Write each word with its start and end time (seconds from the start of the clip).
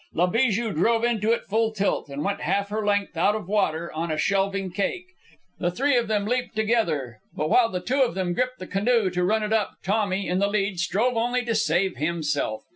La 0.15 0.25
Bijou 0.25 0.73
drove 0.73 1.03
into 1.03 1.31
it 1.31 1.43
full 1.45 1.69
tilt, 1.71 2.09
and 2.09 2.23
went 2.23 2.41
half 2.41 2.69
her 2.69 2.83
length 2.83 3.15
out 3.15 3.35
of 3.35 3.47
water 3.47 3.93
on 3.93 4.09
a 4.09 4.17
shelving 4.17 4.71
cake. 4.71 5.05
The 5.59 5.69
three 5.69 6.01
leaped 6.01 6.55
together, 6.55 7.19
but 7.35 7.51
while 7.51 7.69
the 7.69 7.81
two 7.81 8.01
of 8.01 8.15
them 8.15 8.33
gripped 8.33 8.57
the 8.57 8.65
canoe 8.65 9.11
to 9.11 9.23
run 9.23 9.43
it 9.43 9.53
up, 9.53 9.73
Tommy, 9.83 10.27
in 10.27 10.39
the 10.39 10.47
lead, 10.47 10.79
strove 10.79 11.15
only 11.15 11.45
to 11.45 11.53
save 11.53 11.97
himself. 11.97 12.63